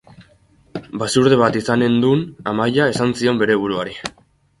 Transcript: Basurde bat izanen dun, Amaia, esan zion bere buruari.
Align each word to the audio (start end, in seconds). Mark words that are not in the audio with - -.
Basurde 1.01 1.37
bat 1.41 1.57
izanen 1.59 1.97
dun, 2.05 2.23
Amaia, 2.53 2.87
esan 2.95 3.13
zion 3.21 3.43
bere 3.43 3.59
buruari. 3.65 3.95